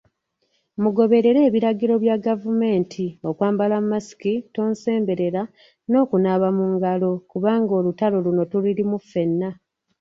Mugoberere 0.81 1.39
ebiragiro 1.47 1.95
bya 2.03 2.15
gavumenti 2.25 3.05
okwambala 3.29 3.75
mask, 3.89 4.21
tonsemberera 4.55 5.41
n'okunaaba 5.89 6.49
mungalo 6.57 7.11
kubanga 7.31 7.71
olutalo 7.79 8.17
luno 8.25 8.43
tululimu 8.51 8.97
fenna. 9.09 9.49